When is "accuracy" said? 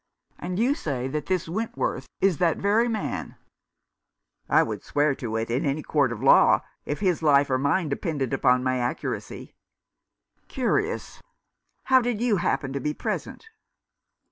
8.79-9.53